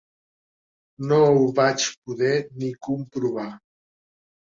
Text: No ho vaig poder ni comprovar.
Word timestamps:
No 1.11 1.19
ho 1.33 1.43
vaig 1.59 1.85
poder 2.09 2.31
ni 2.63 2.71
comprovar. 2.89 3.45